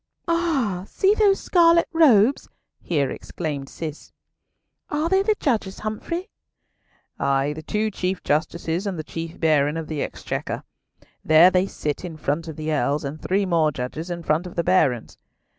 "Ah! 0.27 0.85
see 0.87 1.13
those 1.13 1.39
scarlet 1.39 1.87
robes," 1.93 2.49
here 2.81 3.11
exclaimed 3.11 3.69
Cis. 3.69 4.11
"Are 4.89 5.07
they 5.07 5.21
the 5.21 5.35
judges, 5.39 5.77
Humfrey?" 5.81 6.27
"Ay, 7.19 7.53
the 7.53 7.61
two 7.61 7.91
Chief 7.91 8.23
Justices 8.23 8.87
and 8.87 8.97
the 8.97 9.03
Chief 9.03 9.39
Baron 9.39 9.77
of 9.77 9.87
the 9.87 10.01
Exchequer. 10.01 10.63
There 11.23 11.51
they 11.51 11.67
sit 11.67 12.03
in 12.03 12.17
front 12.17 12.47
of 12.47 12.55
the 12.55 12.73
Earls, 12.73 13.03
and 13.03 13.21
three 13.21 13.45
more 13.45 13.71
judges 13.71 14.09
in 14.09 14.23
front 14.23 14.47
of 14.47 14.55
the 14.55 14.63
Barons." 14.63 15.19